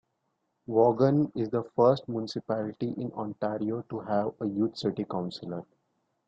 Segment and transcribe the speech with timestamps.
[0.67, 5.63] Vaughan is the first municipality in Ontario to have a Youth City Councillor.